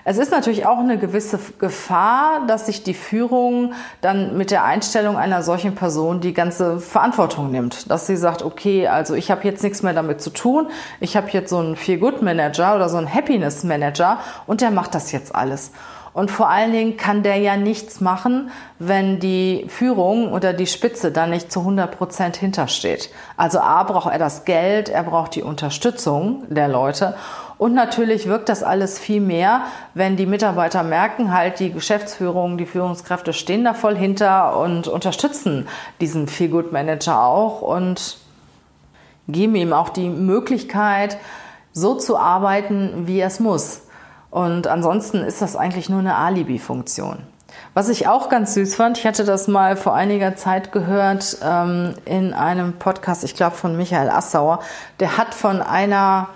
Es 0.05 0.17
ist 0.17 0.31
natürlich 0.31 0.67
auch 0.67 0.79
eine 0.79 0.97
gewisse 0.97 1.39
Gefahr, 1.59 2.47
dass 2.47 2.67
sich 2.67 2.83
die 2.83 2.95
Führung 2.95 3.75
dann 4.01 4.39
mit 4.39 4.51
der 4.51 4.65
Einstellung 4.65 5.19
einer 5.19 5.43
solchen 5.43 5.75
Person 5.75 6.21
die 6.21 6.33
ganze 6.33 6.81
Verantwortung 6.81 7.51
nimmt. 7.51 7.91
Dass 7.91 8.07
sie 8.07 8.17
sagt, 8.17 8.43
okay, 8.43 8.89
also 8.89 9.15
ich 9.15 9.31
habe 9.31 9.45
jetzt 9.45 9.63
nichts 9.63 9.83
mehr 9.83 9.93
damit 9.93 10.23
zu 10.23 10.31
tun. 10.31 10.69
Ich 11.01 11.17
habe 11.19 11.29
jetzt 11.31 11.51
so 11.51 11.59
einen 11.59 11.77
Feel-Good-Manager 11.77 12.75
oder 12.75 12.89
so 12.89 12.97
einen 12.97 13.13
Happiness-Manager 13.13 14.21
und 14.47 14.63
der 14.63 14.71
macht 14.71 14.95
das 14.95 15.13
jetzt 15.13 15.35
alles. 15.35 15.71
Und 16.13 16.31
vor 16.31 16.49
allen 16.49 16.73
Dingen 16.73 16.97
kann 16.97 17.23
der 17.23 17.37
ja 17.37 17.57
nichts 17.57 18.01
machen, 18.01 18.51
wenn 18.79 19.21
die 19.21 19.67
Führung 19.69 20.33
oder 20.33 20.53
die 20.53 20.67
Spitze 20.67 21.13
da 21.13 21.27
nicht 21.27 21.53
zu 21.53 21.61
100 21.61 21.97
Prozent 21.97 22.37
hintersteht. 22.37 23.11
Also 23.37 23.61
A 23.61 23.85
braucht 23.85 24.13
er 24.13 24.19
das 24.19 24.45
Geld, 24.45 24.89
er 24.89 25.05
braucht 25.05 25.37
die 25.37 25.43
Unterstützung 25.43 26.45
der 26.49 26.67
Leute. 26.67 27.15
Und 27.59 27.75
natürlich 27.75 28.27
wirkt 28.27 28.49
das 28.49 28.63
alles 28.63 28.99
viel 28.99 29.21
mehr, 29.21 29.63
wenn 29.95 30.17
die 30.17 30.27
Mitarbeiter 30.27 30.83
merken, 30.83 31.33
halt 31.33 31.61
die 31.61 31.71
Geschäftsführung, 31.71 32.59
die 32.59 32.67
Führungskräfte 32.67 33.33
stehen 33.33 33.65
da 33.65 33.75
voll 33.75 33.97
hinter 33.97 34.59
und 34.59 34.89
unterstützen 34.89 35.69
diesen 36.01 36.27
Feel 36.27 36.49
Good 36.49 36.73
Manager 36.73 37.23
auch 37.23 37.61
und 37.63 38.17
geben 39.29 39.55
ihm 39.55 39.73
auch 39.73 39.91
die 39.91 40.09
Möglichkeit, 40.09 41.19
so 41.73 41.95
zu 41.95 42.19
arbeiten, 42.19 43.07
wie 43.07 43.21
es 43.21 43.39
muss. 43.39 43.83
Und 44.31 44.67
ansonsten 44.67 45.19
ist 45.19 45.43
das 45.43 45.57
eigentlich 45.57 45.89
nur 45.89 46.01
eine 46.01 46.15
Alibi-Funktion. 46.17 47.19
Was 47.75 47.89
ich 47.89 48.09
auch 48.09 48.29
ganz 48.29 48.55
süß 48.55 48.77
fand, 48.77 48.99
ich 48.99 49.07
hatte 49.07 49.25
das 49.25 49.49
mal 49.49 49.77
vor 49.77 49.95
einiger 49.95 50.37
Zeit 50.37 50.73
gehört 50.73 51.39
ähm, 51.43 51.95
in 52.05 52.33
einem 52.33 52.75
Podcast, 52.75 53.25
ich 53.25 53.35
glaube 53.35 53.57
von 53.57 53.77
Michael 53.77 54.09
Assauer, 54.09 54.61
der 55.01 55.17
hat 55.17 55.35
von 55.35 55.61
einer 55.61 56.29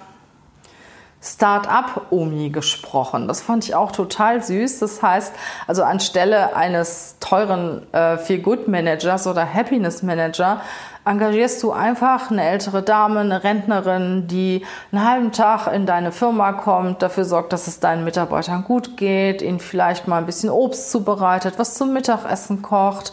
Start-up-Omi 1.25 2.51
gesprochen. 2.51 3.27
Das 3.29 3.41
fand 3.41 3.65
ich 3.65 3.75
auch 3.75 3.93
total 3.93 4.43
süß. 4.43 4.81
Das 4.81 5.03
heißt, 5.03 5.33
also 5.67 5.83
anstelle 5.83 6.55
eines 6.55 7.17
teuren 7.19 7.83
äh, 7.93 8.19
Feel-Good-Managers 8.19 9.27
oder 9.27 9.53
Happiness-Manager 9.53 10.61
engagierst 11.04 11.62
du 11.62 11.73
einfach 11.73 12.30
eine 12.30 12.44
ältere 12.44 12.82
Dame, 12.82 13.20
eine 13.20 13.44
Rentnerin, 13.44 14.26
die 14.26 14.64
einen 14.90 15.08
halben 15.08 15.32
Tag 15.32 15.66
in 15.73 15.87
deine 15.87 16.12
Firma 16.12 16.52
kommt, 16.52 17.02
dafür 17.02 17.25
sorgt, 17.25 17.52
dass 17.52 17.66
es 17.66 17.80
deinen 17.80 18.04
Mitarbeitern 18.04 18.64
gut 18.64 18.96
geht, 18.96 19.42
ihnen 19.42 19.61
vielleicht 19.61 20.08
mal 20.08 20.18
ein 20.18 20.26
bisschen 20.26 20.50
Obst 20.50 20.90
zubereitet, 20.90 21.54
was 21.58 21.75
zum 21.75 21.92
Mittagessen 21.92 22.62
kocht, 22.62 23.12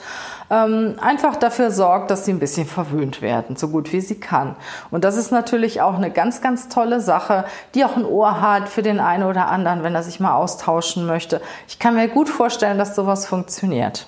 ähm, 0.50 0.96
einfach 1.02 1.36
dafür 1.36 1.72
sorgt, 1.72 2.12
dass 2.12 2.26
sie 2.26 2.34
ein 2.34 2.40
bisschen 2.40 2.68
verwöhnt 2.68 3.22
werden, 3.22 3.56
so 3.56 3.70
gut 3.70 3.92
wie 3.94 4.02
sie 4.02 4.20
kann. 4.20 4.56
Und 4.92 5.04
das 5.04 5.18
ist 5.18 5.32
natürlich 5.32 5.82
auch 5.82 5.96
eine 5.96 6.12
ganz, 6.12 6.42
ganz 6.42 6.70
tolle 6.70 7.02
Sache, 7.02 7.46
die 7.74 7.86
auch 7.86 7.96
ein 7.96 8.06
Ohr 8.06 8.42
hat 8.42 8.70
für 8.70 8.84
den 8.84 9.00
einen 9.00 9.24
oder 9.24 9.48
anderen, 9.48 9.84
wenn 9.84 9.96
er 9.96 10.04
sich 10.04 10.20
mal 10.20 10.36
austauschen 10.36 11.06
möchte. 11.06 11.42
Ich 11.68 11.80
kann 11.80 11.96
mir 11.96 12.10
gut 12.10 12.30
vorstellen, 12.30 12.78
dass 12.78 12.96
sowas 12.96 13.26
funktioniert. 13.26 14.08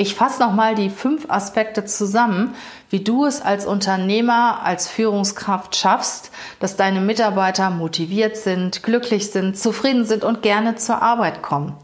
Ich 0.00 0.14
fasse 0.14 0.40
nochmal 0.40 0.76
die 0.76 0.90
fünf 0.90 1.28
Aspekte 1.28 1.84
zusammen, 1.84 2.54
wie 2.88 3.02
du 3.02 3.24
es 3.24 3.42
als 3.42 3.66
Unternehmer, 3.66 4.60
als 4.62 4.86
Führungskraft 4.86 5.74
schaffst, 5.74 6.30
dass 6.60 6.76
deine 6.76 7.00
Mitarbeiter 7.00 7.70
motiviert 7.70 8.36
sind, 8.36 8.84
glücklich 8.84 9.32
sind, 9.32 9.58
zufrieden 9.58 10.04
sind 10.04 10.22
und 10.22 10.40
gerne 10.40 10.76
zur 10.76 11.02
Arbeit 11.02 11.42
kommen. 11.42 11.74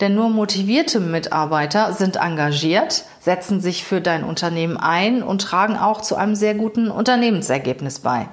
Denn 0.00 0.16
nur 0.16 0.28
motivierte 0.28 0.98
Mitarbeiter 0.98 1.92
sind 1.92 2.16
engagiert, 2.16 3.04
setzen 3.20 3.60
sich 3.60 3.84
für 3.84 4.00
dein 4.00 4.24
Unternehmen 4.24 4.76
ein 4.76 5.22
und 5.22 5.42
tragen 5.42 5.76
auch 5.76 6.00
zu 6.00 6.16
einem 6.16 6.34
sehr 6.34 6.56
guten 6.56 6.90
Unternehmensergebnis 6.90 8.00
bei. 8.00 8.26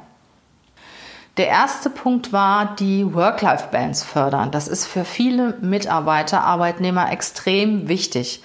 Der 1.37 1.49
erste 1.49 1.91
Punkt 1.91 2.33
war 2.33 2.75
die 2.77 3.13
Work-Life-Balance 3.13 4.03
fördern. 4.03 4.49
Das 4.49 4.67
ist 4.67 4.87
für 4.87 5.05
viele 5.05 5.55
Mitarbeiter, 5.61 6.43
Arbeitnehmer 6.43 7.11
extrem 7.11 7.87
wichtig. 7.87 8.41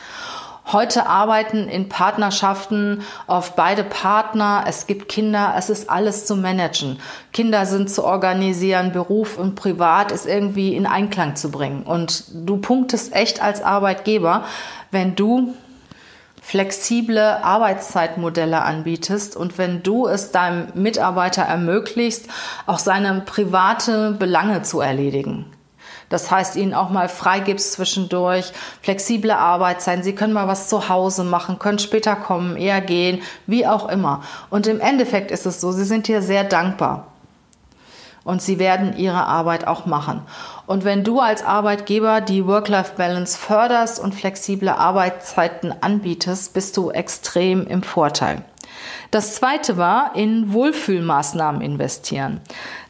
Heute 0.73 1.07
arbeiten 1.07 1.69
in 1.69 1.91
Partnerschaften 1.91 3.03
auf 3.27 3.55
beide 3.55 3.85
Partner. 3.85 4.65
Es 4.67 4.87
gibt 4.87 5.11
Kinder, 5.11 5.55
es 5.59 5.69
ist 5.69 5.91
alles 5.91 6.25
zu 6.25 6.37
managen. 6.37 6.99
Kinder 7.33 7.67
sind 7.67 7.91
zu 7.91 8.03
organisieren, 8.03 8.93
Beruf 8.93 9.37
und 9.37 9.57
Privat 9.57 10.11
ist 10.11 10.27
irgendwie 10.27 10.75
in 10.75 10.87
Einklang 10.87 11.37
zu 11.37 11.51
bringen. 11.51 11.83
Und 11.83 12.25
du 12.33 12.57
punktest 12.57 13.15
echt 13.15 13.43
als 13.43 13.63
Arbeitgeber, 13.63 14.45
wenn 14.91 15.15
du 15.15 15.55
flexible 16.41 17.19
Arbeitszeitmodelle 17.43 18.63
anbietest 18.63 19.37
und 19.37 19.59
wenn 19.59 19.83
du 19.83 20.07
es 20.07 20.31
deinem 20.31 20.69
Mitarbeiter 20.75 21.43
ermöglicht, 21.43 22.27
auch 22.67 22.79
seine 22.79 23.23
private 23.23 24.13
Belange 24.19 24.63
zu 24.63 24.81
erledigen. 24.81 25.47
Das 26.15 26.31
heißt, 26.31 26.55
ihnen 26.55 26.75
auch 26.75 26.91
mal 26.91 27.09
freigibst 27.09 27.73
zwischendurch, 27.73 28.53
flexible 28.83 29.33
Arbeitszeiten. 29.33 30.05
Sie 30.05 30.15
können 30.15 30.33
mal 30.33 30.47
was 30.47 30.69
zu 30.69 30.89
Hause 30.89 31.25
machen, 31.25 31.59
können 31.59 31.81
später 31.81 32.15
kommen, 32.15 32.57
eher 32.57 32.81
gehen, 32.81 33.21
wie 33.49 33.67
auch 33.67 33.89
immer. 33.89 34.23
Und 34.49 34.69
im 34.69 34.79
Endeffekt 34.79 35.33
ist 35.33 35.45
es 35.45 35.61
so, 35.61 35.73
sie 35.73 35.83
sind 35.83 36.07
dir 36.07 36.23
sehr 36.23 36.45
dankbar. 36.45 37.09
Und 38.23 38.43
sie 38.43 38.61
werden 38.61 38.97
ihre 38.97 39.27
Arbeit 39.27 39.67
auch 39.67 39.87
machen. 39.87 40.23
Und 40.69 40.85
wenn 40.85 41.03
du 41.03 41.19
als 41.19 41.45
Arbeitgeber 41.45 42.21
die 42.21 42.47
Work-Life-Balance 42.47 43.37
förderst 43.37 43.99
und 43.99 44.15
flexible 44.15 44.69
Arbeitszeiten 44.69 45.75
anbietest, 45.81 46.55
bist 46.55 46.77
du 46.77 46.93
extrem 46.93 47.67
im 47.67 47.83
Vorteil. 47.83 48.45
Das 49.11 49.35
zweite 49.35 49.77
war 49.77 50.13
in 50.15 50.53
Wohlfühlmaßnahmen 50.53 51.61
investieren. 51.61 52.41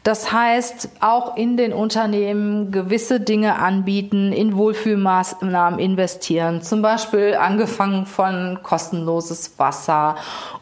Das 0.03 0.31
heißt, 0.31 0.89
auch 0.99 1.35
in 1.35 1.57
den 1.57 1.73
Unternehmen 1.73 2.71
gewisse 2.71 3.19
Dinge 3.19 3.57
anbieten, 3.57 4.31
in 4.31 4.55
Wohlfühlmaßnahmen 4.55 5.79
investieren. 5.79 6.61
Zum 6.61 6.81
Beispiel 6.81 7.35
angefangen 7.35 8.05
von 8.05 8.59
kostenloses 8.61 9.57
Wasser, 9.57 10.15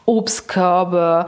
Obstkörbe, 0.06 1.26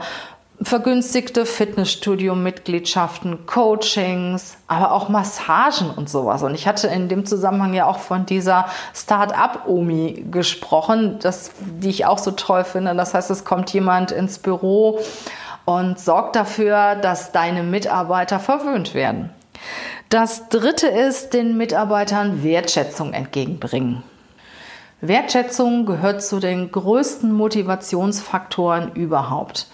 vergünstigte 0.61 1.45
Fitnessstudio-Mitgliedschaften, 1.45 3.45
Coachings, 3.45 4.57
aber 4.67 4.91
auch 4.91 5.07
Massagen 5.07 5.91
und 5.91 6.09
sowas. 6.09 6.41
Und 6.41 6.55
ich 6.55 6.67
hatte 6.67 6.87
in 6.87 7.09
dem 7.09 7.25
Zusammenhang 7.25 7.73
ja 7.73 7.85
auch 7.85 7.99
von 7.99 8.25
dieser 8.25 8.65
Start-up-Omi 8.93 10.25
gesprochen, 10.31 11.19
das, 11.21 11.51
die 11.59 11.89
ich 11.89 12.05
auch 12.05 12.17
so 12.17 12.31
toll 12.31 12.63
finde. 12.63 12.95
Das 12.95 13.13
heißt, 13.13 13.29
es 13.29 13.45
kommt 13.45 13.71
jemand 13.71 14.11
ins 14.11 14.39
Büro 14.39 14.99
und 15.65 15.99
sorgt 15.99 16.35
dafür, 16.35 16.95
dass 16.95 17.31
deine 17.31 17.61
Mitarbeiter 17.61 18.39
verwöhnt 18.39 18.95
werden. 18.95 19.29
Das 20.09 20.49
dritte 20.49 20.87
ist, 20.87 21.33
den 21.33 21.57
Mitarbeitern 21.57 22.43
Wertschätzung 22.43 23.13
entgegenbringen. 23.13 24.03
Wertschätzung 25.01 25.85
gehört 25.85 26.23
zu 26.23 26.39
den 26.39 26.71
größten 26.71 27.31
Motivationsfaktoren 27.31 28.93
überhaupt. 28.93 29.67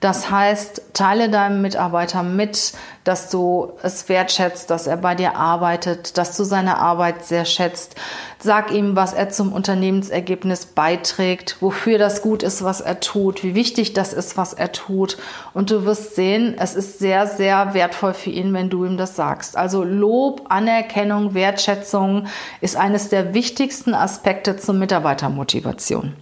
Das 0.00 0.30
heißt, 0.30 0.82
teile 0.92 1.30
deinem 1.30 1.62
Mitarbeiter 1.62 2.22
mit, 2.22 2.74
dass 3.04 3.30
du 3.30 3.72
es 3.82 4.08
wertschätzt, 4.10 4.68
dass 4.68 4.86
er 4.86 4.98
bei 4.98 5.14
dir 5.14 5.36
arbeitet, 5.36 6.18
dass 6.18 6.36
du 6.36 6.44
seine 6.44 6.76
Arbeit 6.78 7.24
sehr 7.24 7.46
schätzt. 7.46 7.94
Sag 8.38 8.72
ihm, 8.72 8.94
was 8.94 9.14
er 9.14 9.30
zum 9.30 9.52
Unternehmensergebnis 9.52 10.66
beiträgt, 10.66 11.56
wofür 11.60 11.98
das 11.98 12.20
gut 12.20 12.42
ist, 12.42 12.62
was 12.62 12.82
er 12.82 13.00
tut, 13.00 13.42
wie 13.42 13.54
wichtig 13.54 13.94
das 13.94 14.12
ist, 14.12 14.36
was 14.36 14.52
er 14.52 14.72
tut. 14.72 15.16
Und 15.54 15.70
du 15.70 15.86
wirst 15.86 16.14
sehen, 16.14 16.56
es 16.58 16.74
ist 16.74 16.98
sehr, 16.98 17.26
sehr 17.26 17.72
wertvoll 17.72 18.12
für 18.12 18.30
ihn, 18.30 18.52
wenn 18.52 18.68
du 18.68 18.84
ihm 18.84 18.98
das 18.98 19.16
sagst. 19.16 19.56
Also 19.56 19.82
Lob, 19.82 20.42
Anerkennung, 20.50 21.32
Wertschätzung 21.32 22.26
ist 22.60 22.76
eines 22.76 23.08
der 23.08 23.32
wichtigsten 23.32 23.94
Aspekte 23.94 24.56
zur 24.58 24.74
Mitarbeitermotivation. 24.74 26.14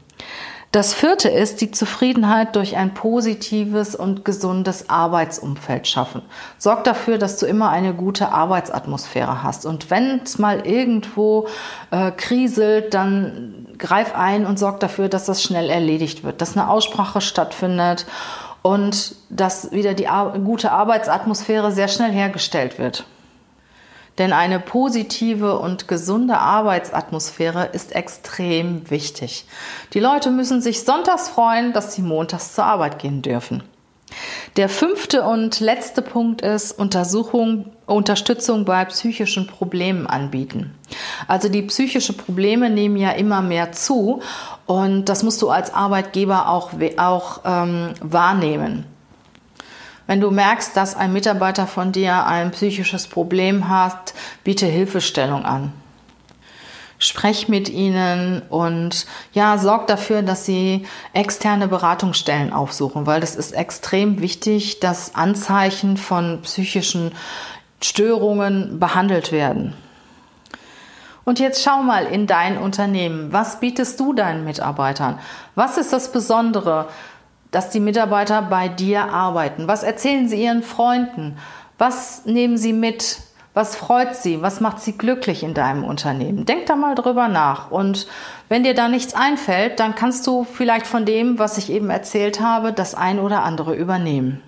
Das 0.75 0.93
vierte 0.93 1.29
ist 1.29 1.61
die 1.61 1.71
Zufriedenheit 1.71 2.57
durch 2.57 2.77
ein 2.77 2.95
positives 2.95 3.95
und 3.95 4.25
gesundes 4.25 4.91
Arbeitsumfeld 4.91 5.87
schaffen. 5.87 6.23
Sorg 6.59 6.83
dafür, 6.83 7.17
dass 7.17 7.37
du 7.37 7.47
immer 7.47 7.71
eine 7.71 7.95
gute 7.95 8.31
Arbeitsatmosphäre 8.31 9.45
hast. 9.45 9.67
Und 9.67 9.89
wenn 9.93 10.23
es 10.25 10.41
mal 10.41 10.67
irgendwo 10.67 11.47
äh, 11.93 12.11
kriselt, 12.11 12.93
dann 12.93 13.69
greif 13.79 14.17
ein 14.17 14.47
und 14.47 14.59
sorg 14.59 14.81
dafür, 14.81 15.09
dass 15.09 15.27
das 15.27 15.45
schnell 15.45 15.71
erledigt 15.71 16.25
wird, 16.25 16.41
dass 16.41 16.57
eine 16.57 16.69
Aussprache 16.69 17.21
stattfindet 17.21 18.05
und 18.63 19.15
dass 19.31 19.71
wieder 19.71 19.95
die 19.95 20.09
Ar 20.09 20.41
gute 20.41 20.73
Arbeitsatmosphäre 20.73 21.71
sehr 21.71 21.87
schnell 21.87 22.11
hergestellt 22.11 22.81
wird. 22.81 23.05
Denn 24.19 24.33
eine 24.33 24.61
positive 24.61 25.59
und 25.59 25.89
gesunde 25.89 26.39
Arbeitsatmosphäre 26.39 27.71
ist 27.73 27.95
extrem 27.95 28.89
wichtig. 28.91 29.45
Die 29.93 30.01
Leute 30.01 30.31
müssen 30.31 30.63
sich 30.63 30.83
sonntags 30.83 31.29
freuen, 31.29 31.73
dass 31.73 31.95
sie 31.95 32.03
montags 32.03 32.55
zur 32.55 32.65
Arbeit 32.65 33.01
gehen 33.01 33.23
dürfen. 33.23 33.65
Der 34.57 34.69
fünfte 34.69 35.25
und 35.25 35.59
letzte 35.59 36.01
Punkt 36.01 36.43
ist 36.43 36.79
Untersuchung, 36.79 37.71
Unterstützung 37.87 38.65
bei 38.65 38.85
psychischen 38.85 39.49
Problemen 39.49 40.07
anbieten. 40.07 40.75
Also 41.27 41.49
die 41.49 41.63
psychischen 41.63 42.17
Probleme 42.17 42.71
nehmen 42.71 42.97
ja 42.97 43.11
immer 43.11 43.43
mehr 43.43 43.73
zu 43.73 44.21
und 44.67 45.07
das 45.09 45.25
musst 45.25 45.43
du 45.43 45.51
als 45.51 45.75
Arbeitgeber 45.75 46.49
auch, 46.49 46.71
auch 46.99 47.41
ähm, 47.45 47.95
wahrnehmen. 48.01 48.87
Wenn 50.07 50.21
du 50.21 50.31
merkst, 50.31 50.77
dass 50.77 50.97
ein 50.97 51.13
Mitarbeiter 51.13 51.67
von 51.67 51.93
dir 51.93 52.27
ein 52.27 52.51
psychisches 52.51 53.07
Problem 53.07 53.69
hat, 53.69 54.15
biete 54.45 54.67
Hilfestellung 54.67 55.45
an. 55.45 55.73
Sprech 56.99 57.49
mit 57.49 57.69
ihnen 57.69 58.43
und 58.49 59.07
ja, 59.33 59.59
sorg 59.59 59.87
dafür, 59.89 60.23
dass 60.23 60.47
sie 60.47 60.87
externe 61.13 61.69
Beratungsstellen 61.69 62.53
aufsuchen, 62.53 63.07
weil 63.07 63.21
das 63.21 63.35
ist 63.35 63.53
extrem 63.53 64.21
wichtig, 64.21 64.81
dass 64.81 65.15
Anzeichen 65.15 65.97
von 65.97 66.41
psychischen 66.43 67.13
Störungen 67.83 68.79
behandelt 68.79 69.33
werden. 69.33 69.75
Und 71.25 71.39
jetzt 71.41 71.63
schau 71.63 71.83
mal 71.83 72.05
in 72.05 72.27
dein 72.27 72.59
Unternehmen. 72.59 73.33
Was 73.33 73.59
bietest 73.61 73.99
du 73.99 74.13
deinen 74.13 74.45
Mitarbeitern? 74.45 75.19
Was 75.55 75.79
ist 75.79 75.93
das 75.93 76.13
Besondere? 76.13 76.89
Dass 77.55 77.71
die 77.71 77.81
Mitarbeiter 77.81 78.43
bei 78.43 78.69
dir 78.69 79.13
arbeiten? 79.13 79.69
Was 79.69 79.85
erzählen 79.85 80.29
sie 80.29 80.43
ihren 80.43 80.63
Freunden? 80.63 81.37
Was 81.79 82.25
nehmen 82.25 82.57
sie 82.57 82.73
mit? 82.73 83.19
Was 83.53 83.77
freut 83.77 84.17
sie? 84.17 84.43
Was 84.43 84.61
macht 84.61 84.81
sie 84.81 84.99
glücklich 84.99 85.45
in 85.45 85.55
deinem 85.55 85.85
Unternehmen? 85.85 86.45
Denk 86.45 86.67
da 86.67 86.75
mal 86.75 86.97
drüber 86.97 87.29
nach. 87.29 87.71
Und 87.71 88.09
wenn 88.49 88.65
dir 88.65 88.75
da 88.75 88.89
nichts 88.89 89.15
einfällt, 89.15 89.79
dann 89.79 89.95
kannst 89.95 90.27
du 90.27 90.43
vielleicht 90.43 90.87
von 90.89 91.05
dem, 91.05 91.39
was 91.39 91.57
ich 91.57 91.71
eben 91.71 91.91
erzählt 91.91 92.41
habe, 92.41 92.73
das 92.73 92.97
ein 92.97 93.21
oder 93.21 93.45
andere 93.45 93.77
übernehmen. 93.77 94.43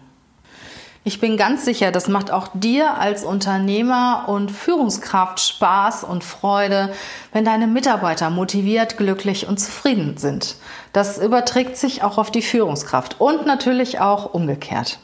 Ich 1.06 1.20
bin 1.20 1.36
ganz 1.36 1.64
sicher, 1.64 1.92
das 1.92 2.08
macht 2.08 2.32
auch 2.32 2.48
dir 2.52 2.98
als 2.98 3.22
Unternehmer 3.22 4.24
und 4.26 4.50
Führungskraft 4.50 5.38
Spaß 5.38 6.02
und 6.02 6.24
Freude, 6.24 6.92
wenn 7.32 7.44
deine 7.44 7.68
Mitarbeiter 7.68 8.28
motiviert, 8.28 8.96
glücklich 8.96 9.46
und 9.46 9.60
zufrieden 9.60 10.16
sind. 10.16 10.56
Das 10.92 11.18
überträgt 11.18 11.76
sich 11.76 12.02
auch 12.02 12.18
auf 12.18 12.32
die 12.32 12.42
Führungskraft 12.42 13.20
und 13.20 13.46
natürlich 13.46 14.00
auch 14.00 14.34
umgekehrt. 14.34 14.98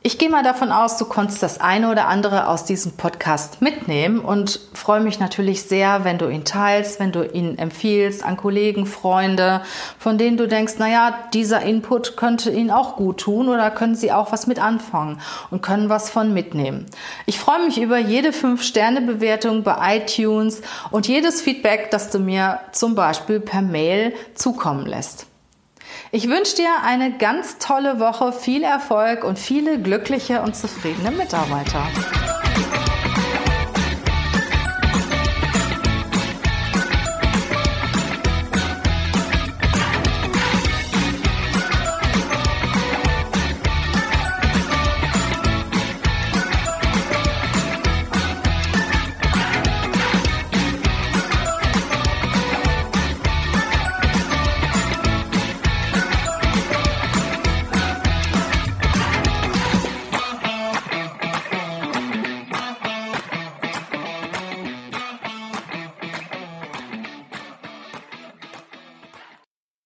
Ich 0.00 0.16
gehe 0.16 0.30
mal 0.30 0.44
davon 0.44 0.70
aus, 0.70 0.96
du 0.96 1.06
konntest 1.06 1.42
das 1.42 1.60
eine 1.60 1.90
oder 1.90 2.06
andere 2.06 2.46
aus 2.46 2.64
diesem 2.64 2.92
Podcast 2.92 3.60
mitnehmen 3.60 4.20
und 4.20 4.60
freue 4.72 5.00
mich 5.00 5.18
natürlich 5.18 5.64
sehr, 5.64 6.04
wenn 6.04 6.18
du 6.18 6.28
ihn 6.28 6.44
teilst, 6.44 7.00
wenn 7.00 7.10
du 7.10 7.26
ihn 7.26 7.58
empfiehlst 7.58 8.24
an 8.24 8.36
Kollegen, 8.36 8.86
Freunde, 8.86 9.60
von 9.98 10.16
denen 10.16 10.36
du 10.36 10.46
denkst, 10.46 10.74
naja, 10.78 11.18
dieser 11.34 11.62
Input 11.62 12.16
könnte 12.16 12.52
ihnen 12.52 12.70
auch 12.70 12.94
gut 12.94 13.18
tun 13.18 13.48
oder 13.48 13.72
können 13.72 13.96
sie 13.96 14.12
auch 14.12 14.30
was 14.30 14.46
mit 14.46 14.60
anfangen 14.60 15.20
und 15.50 15.62
können 15.62 15.88
was 15.88 16.10
von 16.10 16.32
mitnehmen. 16.32 16.86
Ich 17.26 17.40
freue 17.40 17.66
mich 17.66 17.80
über 17.80 17.98
jede 17.98 18.30
5-Sterne-Bewertung 18.30 19.64
bei 19.64 19.96
iTunes 19.96 20.62
und 20.92 21.08
jedes 21.08 21.42
Feedback, 21.42 21.90
das 21.90 22.10
du 22.10 22.20
mir 22.20 22.60
zum 22.70 22.94
Beispiel 22.94 23.40
per 23.40 23.62
Mail 23.62 24.14
zukommen 24.34 24.86
lässt. 24.86 25.27
Ich 26.10 26.26
wünsche 26.26 26.56
dir 26.56 26.70
eine 26.86 27.18
ganz 27.18 27.58
tolle 27.58 28.00
Woche, 28.00 28.32
viel 28.32 28.62
Erfolg 28.62 29.24
und 29.24 29.38
viele 29.38 29.78
glückliche 29.78 30.40
und 30.40 30.56
zufriedene 30.56 31.10
Mitarbeiter. 31.10 31.86